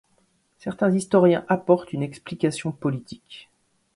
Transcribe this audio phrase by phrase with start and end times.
[0.57, 3.51] Certains historiens apportent une explication politique.